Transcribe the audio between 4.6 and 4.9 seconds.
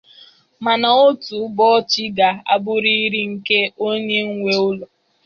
ụlọ.